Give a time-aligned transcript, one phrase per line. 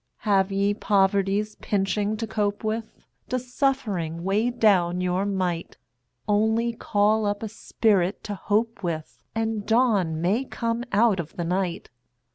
[0.25, 3.05] Have ye Poverty's pinching to cope with?
[3.29, 5.77] Does Suffering weigh down your might?
[6.27, 11.45] Only call up a spirit to hope with, And dawn may come out of the
[11.45, 11.91] night.